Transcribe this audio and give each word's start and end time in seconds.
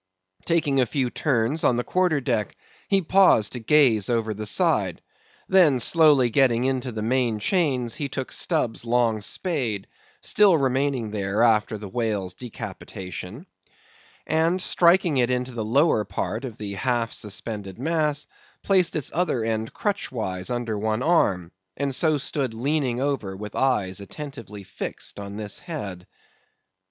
Taking 0.45 0.79
a 0.81 0.87
few 0.87 1.11
turns 1.11 1.63
on 1.63 1.77
the 1.77 1.83
quarter 1.83 2.19
deck, 2.19 2.55
he 2.87 3.03
paused 3.03 3.51
to 3.51 3.59
gaze 3.59 4.09
over 4.09 4.33
the 4.33 4.47
side, 4.47 4.99
then 5.47 5.79
slowly 5.79 6.31
getting 6.31 6.63
into 6.63 6.91
the 6.91 7.03
main 7.03 7.37
chains 7.37 7.93
he 7.93 8.09
took 8.09 8.31
Stubb's 8.31 8.83
long 8.83 9.21
spade—still 9.21 10.57
remaining 10.57 11.11
there 11.11 11.43
after 11.43 11.77
the 11.77 11.87
whale's 11.87 12.33
decapitation—and 12.33 13.45
striking 14.59 15.17
it 15.17 15.29
into 15.29 15.51
the 15.51 15.63
lower 15.63 16.03
part 16.03 16.45
of 16.45 16.57
the 16.57 16.73
half 16.73 17.13
suspended 17.13 17.77
mass, 17.77 18.25
placed 18.63 18.95
its 18.95 19.11
other 19.13 19.43
end 19.43 19.71
crutch 19.71 20.11
wise 20.11 20.49
under 20.49 20.79
one 20.79 21.03
arm, 21.03 21.51
and 21.77 21.93
so 21.93 22.17
stood 22.17 22.55
leaning 22.55 22.99
over 22.99 23.37
with 23.37 23.55
eyes 23.55 24.01
attentively 24.01 24.63
fixed 24.63 25.19
on 25.19 25.35
this 25.35 25.59
head. 25.59 26.07